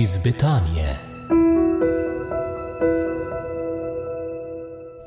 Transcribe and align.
iz 0.00 0.18
Betanije. 0.24 0.98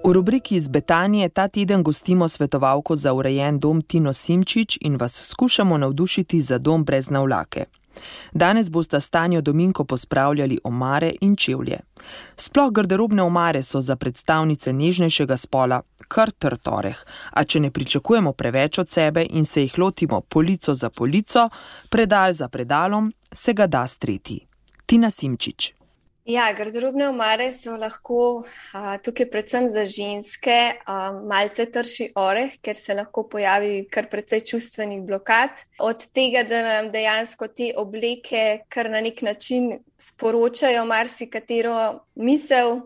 V 0.08 0.14
rubriki 0.14 0.56
iz 0.56 0.68
Betanije 0.68 1.30
ta 1.30 1.48
teden 1.48 1.84
gostimo 1.84 2.28
svetovalko 2.28 2.96
za 2.96 3.14
urejen 3.14 3.60
dom 3.60 3.82
Tino 3.82 4.14
Simčič 4.14 4.78
in 4.82 4.96
vas 4.96 5.30
skušamo 5.30 5.78
navdušiti 5.78 6.42
za 6.42 6.58
dom 6.58 6.84
brez 6.84 7.10
navlake. 7.10 7.66
Danes 8.34 8.72
boste 8.72 9.00
stanjo 9.00 9.42
Dominko 9.42 9.84
pospravljali 9.84 10.60
omare 10.64 11.14
in 11.22 11.36
čevlje. 11.36 11.80
Sploh 12.36 12.72
garderobne 12.72 13.24
omare 13.24 13.64
so 13.64 13.82
za 13.82 13.96
predstavnice 13.96 14.74
nežnejšega 14.74 15.38
spola 15.38 15.82
kar 16.08 16.32
trtoreh, 16.32 16.98
a 17.32 17.44
če 17.44 17.60
ne 17.60 17.72
pričakujemo 17.72 18.34
preveč 18.34 18.80
od 18.80 18.90
sebe 18.90 19.26
in 19.30 19.46
se 19.46 19.62
jih 19.62 19.78
lotimo 19.78 20.22
polico 20.22 20.74
za 20.74 20.90
polico, 20.90 21.50
predal 21.90 22.34
za 22.34 22.48
predalom, 22.48 23.14
se 23.32 23.54
ga 23.54 23.68
da 23.68 23.88
streti. 23.88 24.51
Tina 24.92 25.08
Simčič. 25.08 25.72
Ja, 26.28 26.50
garderobne 26.52 27.06
omare 27.08 27.46
so 27.56 27.78
lahko 27.80 28.44
a, 28.76 28.98
tukaj 29.00 29.30
predvsem 29.32 29.70
za 29.72 29.86
ženske 29.88 30.58
a, 30.84 30.98
malce 31.16 31.64
trši 31.72 32.10
oreh, 32.20 32.58
ker 32.60 32.76
se 32.76 32.98
lahko 32.98 33.24
pojavi 33.32 33.86
kar 33.88 34.10
precej 34.12 34.44
čustvenih 34.52 35.00
blokad. 35.08 35.64
Od 35.80 36.04
tega, 36.12 36.44
da 36.44 36.60
nam 36.66 36.92
dejansko 36.92 37.48
te 37.56 37.72
obleke 37.80 38.66
kar 38.68 38.92
na 38.92 39.00
nek 39.00 39.24
način 39.24 39.78
sporočajo 39.96 40.84
marsikatero 40.92 41.78
misel, 42.20 42.82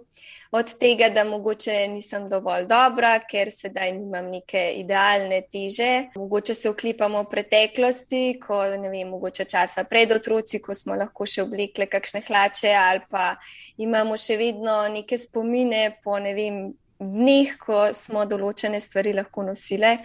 od 0.56 0.72
tega, 0.80 1.10
da 1.10 1.24
mogoče 1.24 1.74
nisem 1.92 2.30
dovolj 2.30 2.66
dobra, 2.70 3.18
ker 3.30 3.52
sedaj 3.52 3.92
nimam 3.98 4.30
neke 4.32 4.62
idealne 4.80 5.42
teže. 5.52 5.90
Mogoče 6.16 6.56
se 6.56 6.72
vklipamo 6.72 7.24
v 7.26 7.30
preteklosti, 7.32 8.24
ko 8.40 8.62
ne 8.78 8.90
vem, 8.90 9.10
mogoče 9.12 9.46
časa 9.52 9.84
pred 9.90 10.16
otroci, 10.16 10.62
ko 10.64 10.76
smo 10.76 10.96
lahko 10.96 11.28
še 11.28 11.44
oblekle 11.44 11.90
kakšne 11.92 12.24
hlače 12.28 12.72
ali 12.76 13.04
pa 13.12 13.36
imamo 13.78 14.18
še 14.18 14.40
vedno 14.40 14.80
neke 14.94 15.20
spomine 15.20 15.98
po 16.04 16.20
ne 16.24 16.34
vem 16.38 16.64
dneh, 17.00 17.58
ko 17.60 17.90
smo 17.94 18.24
določene 18.26 18.80
stvari 18.80 19.14
lahko 19.18 19.44
nosile. 19.44 19.98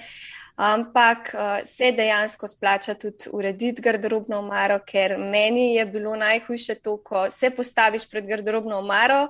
Ampak 0.61 1.31
se 1.65 1.89
dejansko 1.97 2.49
splača 2.51 2.93
tudi 3.01 3.31
urediti 3.33 3.81
garderobno 3.81 4.43
omaro, 4.43 4.77
ker 4.85 5.15
meni 5.17 5.71
je 5.79 5.87
bilo 5.89 6.13
najhujše 6.21 6.83
to, 6.85 6.99
ko 7.01 7.31
se 7.31 7.49
postaviš 7.55 8.05
pred 8.11 8.27
garderobno 8.29 8.83
omaro, 8.83 9.29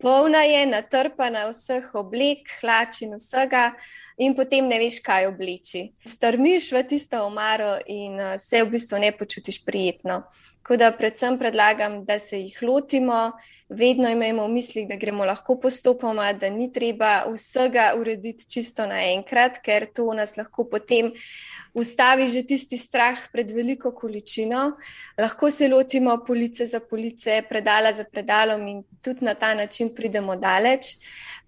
polna 0.00 0.42
je, 0.48 0.64
natrpana 0.66 1.46
vseh 1.50 1.86
oblek, 1.94 2.48
hlač 2.60 3.02
in 3.06 3.16
vsega, 3.18 3.70
in 4.20 4.34
potem 4.36 4.68
ne 4.68 4.78
veš, 4.78 5.00
kaj 5.04 5.30
obleči. 5.30 5.86
Strmiš 6.06 6.72
v 6.76 6.84
tisto 6.88 7.22
omaro 7.24 7.78
in 7.88 8.18
uh, 8.20 8.34
se 8.38 8.62
v 8.62 8.70
bistvu 8.76 9.00
ne 9.00 9.12
počutiš 9.16 9.64
prijetno. 9.64 10.22
Tako 10.60 10.76
da 10.76 10.92
predvsem 10.92 11.38
predlagam, 11.38 12.04
da 12.04 12.18
se 12.18 12.38
jih 12.38 12.58
lotimo, 12.62 13.30
vedno 13.70 14.10
imamo 14.10 14.44
v 14.44 14.48
mislih, 14.48 14.88
da 14.88 14.96
gremo 14.96 15.24
lahko 15.24 15.56
postopoma, 15.60 16.32
da 16.32 16.50
ni 16.50 16.72
treba 16.72 17.24
vsega 17.30 17.92
urediti 17.98 18.48
čisto 18.50 18.86
naenkrat, 18.86 19.60
ker 19.64 19.86
to 19.94 20.10
nas 20.14 20.36
lahko 20.36 20.66
potem 20.68 21.12
ustavi 21.74 22.26
že 22.28 22.42
tisti 22.42 22.78
strah 22.78 23.18
pred 23.32 23.50
veliko 23.50 23.94
količino. 23.94 24.72
Lahko 25.18 25.50
se 25.50 25.68
lotimo 25.68 26.18
police 26.26 26.66
za 26.66 26.80
police, 26.80 27.42
predala 27.48 27.92
za 27.92 28.04
predalom 28.04 28.68
in 28.68 28.82
tudi 29.02 29.24
na 29.24 29.34
ta 29.34 29.54
način 29.54 29.94
pridemo 29.94 30.36
daleč. 30.36 30.96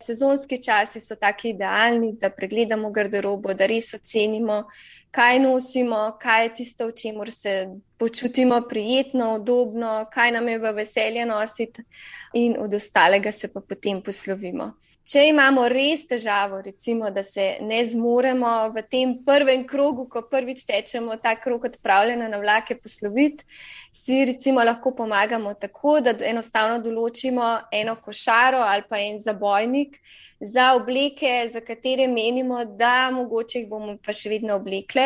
Sezonski 0.02 0.62
časi 0.62 1.00
so 1.00 1.16
taki 1.16 1.50
idealni, 1.50 2.12
da 2.20 2.30
pregledamo 2.30 2.61
garderobo, 2.92 3.54
da 3.54 3.66
res 3.66 3.94
ocenimo, 3.94 4.66
kaj 5.12 5.38
nosimo, 5.38 6.16
kaj 6.20 6.42
je 6.42 6.54
tisto, 6.54 6.86
v 6.88 6.94
čemer 6.96 7.32
se 7.32 7.68
počutimo 7.98 8.60
prijetno, 8.68 9.34
udobno, 9.34 10.06
kaj 10.12 10.32
nam 10.32 10.48
je 10.48 10.58
v 10.58 10.72
veselje 10.72 11.26
nositi, 11.26 11.84
in 12.32 12.56
od 12.58 12.74
ostalega 12.74 13.32
se 13.32 13.52
pa 13.52 13.60
potem 13.60 14.00
poslovimo. 14.02 14.72
Če 15.02 15.24
imamo 15.28 15.64
res 15.68 16.06
težavo, 16.06 16.60
recimo, 16.62 17.10
da 17.10 17.24
se 17.26 17.58
ne 17.60 17.80
zmoremo 17.84 18.70
v 18.72 18.82
tem 18.86 19.16
prvem 19.26 19.64
krogu, 19.66 20.06
ko 20.08 20.22
prvič 20.30 20.62
tečemo 20.64 21.16
ta 21.20 21.34
krog 21.36 21.66
odpravljanja 21.66 22.28
na 22.30 22.38
vlake 22.38 22.76
posloviti, 22.78 23.44
si 23.92 24.22
recimo 24.24 24.62
lahko 24.64 24.94
pomagamo 24.96 25.52
tako, 25.58 25.98
da 26.00 26.14
enostavno 26.24 26.78
določimo 26.80 27.48
eno 27.74 27.96
košaro 28.00 28.62
ali 28.62 28.86
pa 28.88 29.02
en 29.02 29.18
zabojnik 29.20 29.98
za 30.40 30.72
obleke, 30.78 31.48
za 31.52 31.60
katere 31.60 32.06
menimo, 32.08 32.64
da 32.64 33.10
mogoče 33.10 33.58
jih 33.58 33.68
bomo 33.68 33.98
pa 34.06 34.14
še 34.14 34.30
vedno 34.32 34.56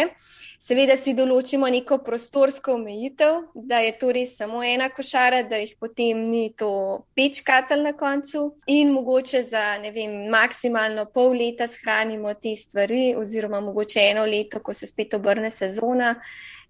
oblekle. 0.05 0.45
Seveda 0.67 0.97
si 0.97 1.13
določimo 1.15 1.69
neko 1.71 1.99
prostorsko 2.03 2.73
omejitev, 2.75 3.53
da 3.55 3.83
je 3.85 3.93
to 4.01 4.09
res 4.11 4.33
samo 4.41 4.63
ena 4.65 4.89
košara, 4.91 5.43
da 5.47 5.61
jih 5.61 5.77
potem 5.79 6.25
ni 6.27 6.49
to 6.57 7.05
pečkatelj 7.15 7.85
na 7.85 7.93
koncu 7.93 8.57
in 8.67 8.91
mogoče 8.95 9.43
za 9.47 9.77
vem, 9.95 10.25
maksimalno 10.33 11.07
pol 11.13 11.37
leta 11.37 11.69
shranimo 11.69 12.33
te 12.41 12.57
stvari, 12.57 13.15
oziroma 13.15 13.61
mogoče 13.61 14.09
eno 14.11 14.25
leto, 14.27 14.63
ko 14.65 14.73
se 14.75 14.89
spet 14.89 15.15
obrne 15.15 15.53
sezona. 15.53 16.17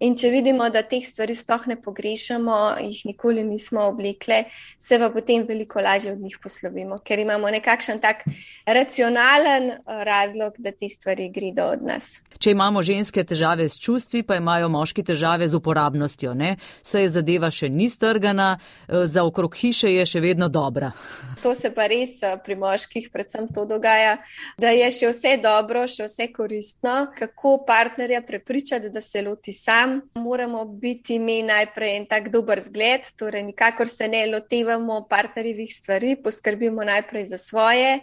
In 0.05 0.13
če 0.13 0.29
vidimo, 0.29 0.67
da 0.69 0.83
teh 0.85 1.01
stvari 1.09 1.33
sploh 1.33 1.63
ne 1.71 1.79
pogrešamo, 1.81 2.57
jih 2.85 2.99
nikoli 3.09 3.41
nismo 3.47 3.87
oblekle, 3.89 4.43
se 4.79 4.99
pa 5.01 5.09
potem 5.09 5.47
veliko 5.49 5.81
lažje 5.81 6.13
od 6.13 6.21
njih 6.21 6.37
poslovimo, 6.43 6.99
ker 7.01 7.23
imamo 7.23 7.49
nekakšen 7.55 8.03
tak 8.03 8.27
racionalen 8.67 9.71
eh, 9.71 9.79
razlog, 10.05 10.59
da 10.59 10.75
te 10.77 10.91
stvari 10.93 11.31
gredo 11.33 11.71
od 11.73 11.87
nas. 11.89 12.19
Če 12.37 12.53
imamo 12.53 12.83
ženske 12.85 13.25
težave 13.25 13.71
s 13.73 13.81
čustvi, 13.81 14.21
pa 14.23 14.37
imajo 14.37 14.69
moški 14.69 15.01
težave 15.07 15.49
z 15.49 15.57
uporabnostjo, 15.57 16.35
ne? 16.37 16.57
se 16.85 17.01
je 17.01 17.09
zadeva 17.17 17.49
še 17.51 17.71
ni 17.73 17.89
strgana, 17.89 18.59
eh, 18.59 19.07
za 19.09 19.25
okrog 19.25 19.57
hiše 19.57 19.95
je 19.95 20.05
še 20.13 20.21
vedno 20.21 20.51
dobra. 20.53 20.93
To 21.47 21.55
se 21.55 21.71
pa 21.73 21.87
res 21.89 22.19
eh, 22.21 22.37
pri 22.45 22.57
moških 22.61 23.09
predvsem 23.13 23.49
to 23.55 23.65
dogaja, 23.65 24.19
da 24.61 24.77
je 24.77 24.93
še 24.93 25.13
vse 25.15 25.37
dobro, 25.41 25.87
še 25.89 26.11
vse 26.11 26.29
koristno. 26.37 27.07
Kako 27.17 27.63
partnerja 27.65 28.21
prepričati, 28.27 28.93
da 28.93 29.01
se 29.01 29.23
loti 29.23 29.57
sam? 29.57 29.86
Moramo 30.15 30.65
biti 30.65 31.19
mi 31.19 31.43
najprej 31.43 31.97
en 31.97 32.07
tak 32.07 32.29
dober 32.29 32.61
zgled, 32.61 33.07
torej 33.19 33.43
nikakor 33.43 33.89
se 33.89 34.09
ne 34.09 34.27
lotevamo 34.27 35.07
partnerjevih 35.11 35.75
stvari, 35.75 36.17
poskrbimo 36.23 36.85
najprej 36.85 37.25
za 37.25 37.39
svoje. 37.39 38.01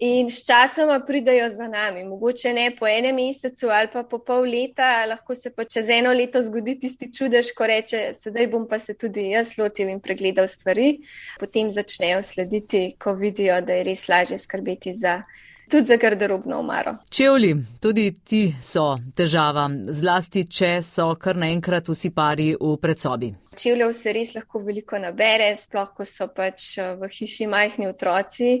In 0.00 0.28
sčasoma 0.30 1.00
pridajo 1.06 1.50
za 1.50 1.66
nami, 1.68 2.04
mogoče 2.04 2.52
ne 2.54 2.76
po 2.76 2.86
enem 2.86 3.16
mesecu 3.16 3.66
ali 3.74 3.88
pa 3.92 4.04
po 4.06 4.18
pol 4.18 4.46
leta, 4.46 5.06
lahko 5.10 5.34
se 5.34 5.50
pa 5.50 5.64
čez 5.64 5.88
eno 5.90 6.12
leto 6.14 6.42
zgodi 6.42 6.76
tisti 6.78 7.08
čudež, 7.12 7.50
ko 7.56 7.66
reče: 7.66 8.12
Sedaj 8.14 8.46
bom 8.46 8.68
pa 8.68 8.78
se 8.78 8.94
tudi 8.94 9.30
jaz 9.32 9.56
lotil 9.58 9.90
in 9.90 9.98
pregledal 10.00 10.46
stvari. 10.46 11.00
Potem 11.40 11.70
začnejo 11.70 12.22
slediti, 12.22 12.94
ko 12.98 13.16
vidijo, 13.18 13.58
da 13.60 13.74
je 13.74 13.84
res 13.90 14.06
lažje 14.08 14.38
skrbeti 14.38 14.94
za. 14.94 15.22
Tudi 15.70 15.86
za 15.86 15.96
garderobno 15.96 16.58
omaro. 16.58 16.94
Čevlji, 17.10 17.56
tudi 17.80 18.06
ti 18.24 18.42
so 18.62 18.96
težava, 19.16 19.68
zlasti 19.88 20.44
če 20.48 20.78
so 20.82 21.10
kar 21.20 21.36
naenkrat 21.36 21.88
vsi 21.88 22.10
pari 22.14 22.54
v 22.56 22.76
predsobi. 22.80 23.32
Čevljev 23.58 23.92
se 23.92 24.12
res 24.14 24.34
lahko 24.36 24.62
veliko 24.64 24.98
nabere, 25.02 25.50
sploh 25.56 25.90
ko 25.96 26.06
so 26.08 26.28
pač 26.32 26.76
v 26.78 27.10
hiši 27.12 27.48
majhni 27.50 27.90
otroci 27.90 28.52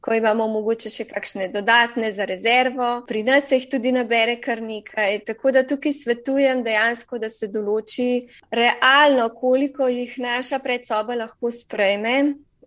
ko 0.00 0.14
imamo 0.16 0.46
mogoče 0.48 0.90
še 0.92 1.04
kakšne 1.10 1.48
dodatne 1.52 2.10
za 2.16 2.24
rezervo. 2.28 2.88
Pri 3.08 3.22
nas 3.22 3.48
se 3.48 3.58
jih 3.58 3.68
tudi 3.74 3.92
nabere 3.92 4.38
kar 4.40 4.62
nekaj. 4.64 5.20
Tako 5.28 5.52
da 5.52 5.64
tukaj 5.66 5.92
svetujem 5.92 6.62
dejansko, 6.64 7.18
da 7.20 7.28
se 7.28 7.50
določi 7.52 8.26
realno, 8.50 9.28
koliko 9.36 9.88
jih 9.92 10.16
naša 10.18 10.58
predsoba 10.64 11.18
lahko 11.20 11.52
sprejme. 11.52 12.16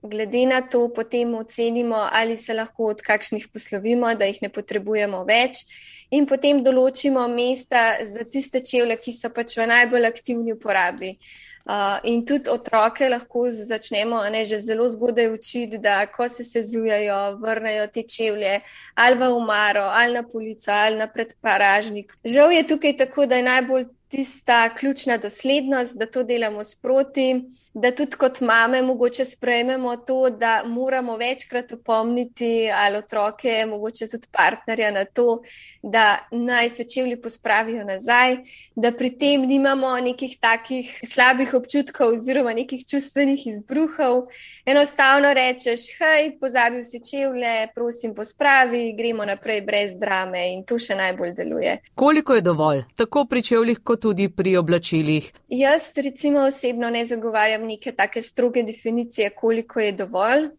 Glede 0.04 0.46
na 0.46 0.62
to, 0.62 0.90
potem 0.90 1.36
ocenimo, 1.36 1.96
ali 2.12 2.38
se 2.38 2.54
lahko 2.54 2.92
od 2.92 3.02
kakšnih 3.02 3.48
poslovimo, 3.48 4.12
da 4.16 4.28
jih 4.28 4.42
ne 4.44 4.50
potrebujemo 4.52 5.24
več, 5.24 5.64
in 6.12 6.28
potem 6.28 6.60
določimo 6.64 7.24
mesta 7.32 8.04
za 8.06 8.26
tiste 8.28 8.60
čevlje, 8.60 9.00
ki 9.00 9.16
so 9.16 9.32
pač 9.34 9.56
v 9.58 9.70
najbolj 9.72 10.10
aktivni 10.12 10.54
uporabi. 10.54 11.16
Uh, 11.64 11.96
in 12.04 12.26
tudi 12.28 12.52
otroke 12.52 13.08
lahko 13.08 13.46
začnemo 13.48 14.18
ne, 14.30 14.42
že 14.44 14.60
zelo 14.60 14.84
zgodaj 14.92 15.30
učiti, 15.32 15.80
da 15.80 16.02
ko 16.12 16.28
se 16.28 16.44
sezujejo, 16.44 17.38
vrnejo 17.40 17.86
te 17.88 18.04
čevlje 18.04 18.58
ali 19.00 19.16
v 19.16 19.30
umaro, 19.32 19.86
ali 19.88 20.14
na 20.14 20.24
polico, 20.28 20.72
ali 20.72 21.00
na 21.00 21.08
predparažnik. 21.08 22.18
Žal 22.26 22.52
je 22.52 22.68
tukaj 22.68 22.98
tako, 22.98 23.26
da 23.26 23.40
je 23.40 23.48
najbolj 23.48 23.88
tista 24.14 24.70
ključna 24.76 25.18
doslednost, 25.18 25.98
da 25.98 26.06
to 26.06 26.24
delamo 26.24 26.64
sproti, 26.64 27.42
da 27.74 27.92
tudi 27.92 28.18
kot 28.18 28.42
mame 28.42 28.82
mogoče 28.82 29.26
sprejmemo 29.26 29.96
to, 29.98 30.30
da 30.30 30.62
moramo 30.66 31.18
večkrat 31.18 31.72
opomniti 31.72 32.70
ali 32.76 32.98
otroke, 32.98 33.66
mogoče 33.70 34.08
tudi 34.08 34.28
partnerja 34.32 34.92
na 34.92 35.06
to, 35.06 35.42
da 35.84 36.28
naj 36.32 36.70
se 36.70 36.84
čevlji 36.84 37.22
pospravijo 37.22 37.84
nazaj, 37.84 38.38
da 38.76 38.92
pri 38.92 39.10
tem 39.18 39.42
nimamo 39.42 40.00
nekih 40.00 40.38
takih 40.40 41.00
slabih 41.14 41.54
občutkov 41.54 42.14
oziroma 42.14 42.54
nekih 42.54 42.86
čustvenih 42.86 43.48
izbruhov. 43.48 44.24
Enostavno 44.66 45.34
rečeš, 45.34 45.88
hej, 45.98 46.36
pozabil 46.40 46.84
si 46.84 47.02
čevlje, 47.12 47.68
prosim, 47.76 48.14
pospravi, 48.16 48.94
gremo 48.98 49.26
naprej 49.26 49.62
brez 49.62 49.98
drame 49.98 50.46
in 50.54 50.64
to 50.64 50.78
še 50.78 50.96
najbolj 51.02 51.34
deluje. 51.34 51.78
Koliko 51.96 52.38
je 52.38 52.46
dovolj, 52.46 52.86
tako 52.96 53.26
pri 53.26 53.42
čevljih 53.42 53.82
kot 53.84 54.03
tudi 54.04 54.28
pri 54.30 54.58
oblačilih? 54.60 55.32
Jaz, 55.50 55.92
recimo, 55.96 56.44
osebno 56.50 56.90
ne 56.92 57.06
zagovarjam 57.08 57.64
neke 57.68 57.94
take 57.96 58.22
stroge 58.22 58.64
definicije, 58.68 59.30
koliko 59.30 59.80
je 59.80 59.92
dovolj. 60.04 60.50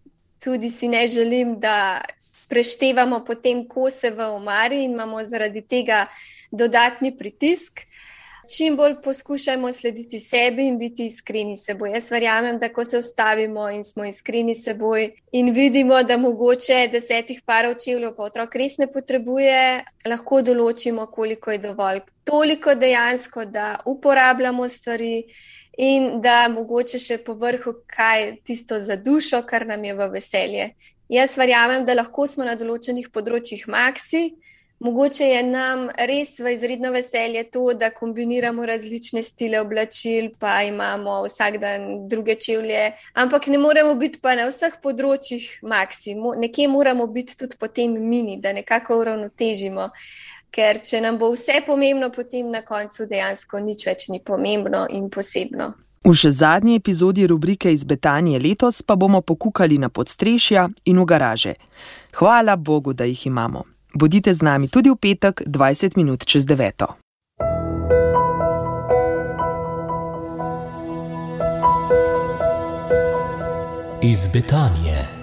Tudi 0.45 0.71
si 0.71 0.89
ne 0.89 1.07
želim, 1.09 1.59
da 1.61 2.01
preštevamo 2.49 3.23
potem 3.25 3.65
kose 3.69 4.11
v 4.11 4.29
omari 4.37 4.83
in 4.85 4.93
imamo 4.93 5.25
zaradi 5.25 5.63
tega 5.63 6.07
dodatni 6.51 7.15
pritisk 7.17 7.85
čim 8.47 8.77
bolj 8.77 8.95
poskušajmo 9.03 9.73
slediti 9.73 10.21
sebi 10.21 10.67
in 10.67 10.79
biti 10.79 11.07
iskreni 11.07 11.57
s 11.57 11.65
seboj. 11.65 11.93
Jaz 11.93 12.11
verjamem, 12.11 12.59
da 12.59 12.69
ko 12.73 12.85
se 12.85 12.99
ustavimo 12.99 13.71
in 13.71 13.85
smo 13.85 14.05
iskreni 14.05 14.55
s 14.55 14.65
seboj 14.65 15.11
in 15.33 15.51
vidimo, 15.51 16.03
da 16.03 16.17
mogoče 16.17 16.89
desetih 16.93 17.43
parov 17.47 17.75
čevljev 17.85 18.15
pa 18.17 18.23
otrok 18.23 18.55
res 18.55 18.79
ne 18.79 18.87
potrebuje, 18.93 19.85
lahko 20.07 20.43
določimo, 20.43 21.07
koliko 21.07 21.51
je 21.51 21.59
dovolj. 21.59 22.01
Toliko 22.25 22.75
dejansko, 22.75 23.45
da 23.45 23.77
uporabljamo 23.85 24.69
stvari. 24.69 25.25
In 25.75 26.21
da 26.23 26.47
mogoče 26.49 27.01
še 27.03 27.17
po 27.27 27.35
vrhu, 27.35 27.73
kaj 27.91 28.37
tisto 28.47 28.77
za 28.81 28.95
dušo, 28.97 29.41
kar 29.43 29.65
nam 29.67 29.83
je 29.85 29.95
v 29.99 30.07
veselje. 30.13 30.69
Jaz 31.11 31.35
verjamem, 31.37 31.83
da 31.85 31.97
lahko 31.99 32.29
smo 32.31 32.47
na 32.47 32.55
določenih 32.55 33.09
področjih 33.11 33.67
maksi, 33.67 34.29
Mogoče 34.79 35.25
je 35.25 35.43
nam 35.43 35.87
res 36.09 36.39
v 36.43 36.53
izredno 36.53 36.91
veselje 36.91 37.45
to, 37.51 37.73
da 37.79 37.91
kombiniramo 37.91 38.67
različne 38.67 39.23
stile 39.23 39.61
oblačil, 39.61 40.31
pa 40.39 40.63
imamo 40.63 41.23
vsak 41.25 41.59
dan 41.59 42.09
druge 42.09 42.35
čevlje, 42.35 42.93
ampak 43.15 43.47
ne 43.47 43.59
moremo 43.59 43.95
biti 43.95 44.19
pa 44.21 44.35
na 44.35 44.49
vseh 44.51 44.75
področjih 44.83 45.47
maksimum, 45.63 46.35
nekje 46.43 46.69
moramo 46.69 47.07
biti 47.07 47.39
tudi 47.39 47.57
potem 47.61 47.95
mini, 48.09 48.37
da 48.43 48.53
nekako 48.53 48.99
uravnotežimo. 49.01 49.89
Ker 50.55 50.79
če 50.83 51.01
nam 51.03 51.17
bo 51.19 51.33
vse 51.33 51.63
pomembno, 51.67 52.11
potem 52.15 52.51
na 52.51 52.63
koncu 52.63 53.09
dejansko 53.11 53.63
nič 53.63 53.87
več 53.87 54.09
ni 54.11 54.21
pomembno 54.23 54.85
in 54.91 55.09
posebno. 55.11 55.73
V 56.05 56.13
še 56.13 56.31
zadnji 56.31 56.77
epizodi 56.77 57.25
rubrike 57.27 57.73
iz 57.73 57.87
Betanije 57.89 58.39
letos 58.39 58.83
pa 58.83 58.95
bomo 58.95 59.23
pokukali 59.25 59.79
na 59.81 59.89
podstrešja 59.89 60.69
in 60.85 61.01
v 61.01 61.07
garaže. 61.09 61.55
Hvala 62.21 62.57
Bogu, 62.57 62.93
da 62.93 63.09
jih 63.09 63.27
imamo. 63.27 63.74
Bodite 63.95 64.35
z 64.35 64.43
nami 64.43 64.67
tudi 64.69 64.91
v 64.91 64.99
petek, 64.99 65.47
20 65.47 65.95
minut 65.97 66.27
čez 66.27 66.43
9. 66.43 66.83
Iz 74.03 74.29
Betanije. 74.29 75.14